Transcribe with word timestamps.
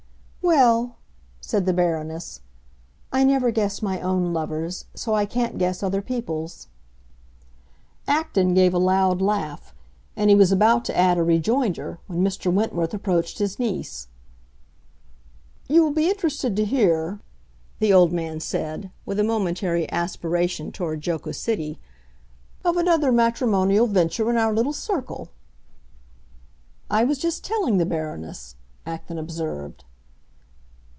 "Well," 0.43 0.97
said 1.39 1.65
the 1.65 1.71
Baroness, 1.73 2.41
"I 3.13 3.23
never 3.23 3.51
guess 3.51 3.81
my 3.81 4.01
own 4.01 4.33
lovers; 4.33 4.85
so 4.95 5.13
I 5.13 5.25
can't 5.25 5.59
guess 5.59 5.81
other 5.81 6.01
people's." 6.01 6.67
Acton 8.07 8.53
gave 8.55 8.73
a 8.73 8.77
loud 8.79 9.21
laugh, 9.21 9.73
and 10.15 10.29
he 10.31 10.35
was 10.35 10.51
about 10.51 10.83
to 10.85 10.97
add 10.97 11.17
a 11.17 11.23
rejoinder 11.23 11.99
when 12.07 12.23
Mr. 12.23 12.51
Wentworth 12.51 12.93
approached 12.93 13.37
his 13.37 13.59
niece. 13.59 14.07
"You 15.69 15.83
will 15.83 15.91
be 15.93 16.09
interested 16.09 16.55
to 16.55 16.65
hear," 16.65 17.19
the 17.79 17.93
old 17.93 18.11
man 18.11 18.39
said, 18.39 18.91
with 19.05 19.19
a 19.19 19.23
momentary 19.23 19.89
aspiration 19.91 20.71
toward 20.71 21.05
jocosity, 21.05 21.79
"of 22.65 22.75
another 22.77 23.11
matrimonial 23.11 23.87
venture 23.87 24.29
in 24.29 24.37
our 24.37 24.53
little 24.53 24.73
circle." 24.73 25.29
"I 26.89 27.03
was 27.03 27.19
just 27.19 27.43
telling 27.43 27.77
the 27.77 27.85
Baroness," 27.85 28.55
Acton 28.87 29.19
observed. 29.19 29.85